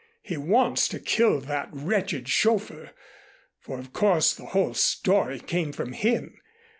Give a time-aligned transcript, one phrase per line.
[0.23, 2.89] He wants to kill that wretched chauffeur,
[3.59, 6.41] for of course the whole story came from him.